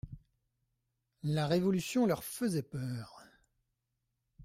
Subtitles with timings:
[1.21, 3.23] La Révolution leur faisait peur.